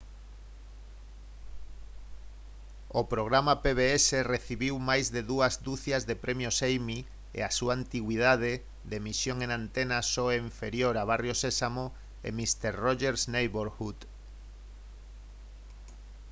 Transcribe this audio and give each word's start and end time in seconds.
o 2.99 3.01
programa 3.13 3.53
pbs 3.63 4.05
recibiu 4.33 4.75
máis 4.89 5.05
de 5.15 5.21
dúas 5.31 5.53
ducias 5.67 6.03
de 6.09 6.15
premios 6.23 6.57
emmy 6.73 6.99
e 7.37 7.39
a 7.49 7.51
súa 7.57 7.73
antigüidade 7.79 8.53
de 8.89 8.95
emisión 9.01 9.37
en 9.45 9.51
antena 9.59 9.97
só 10.13 10.25
é 10.35 10.37
inferior 10.49 10.93
a 10.97 11.03
barrio 11.11 11.35
sésamo 11.43 11.85
e 12.27 12.29
mister 12.39 12.71
rogers' 12.85 13.25
neighborhood 13.35 13.99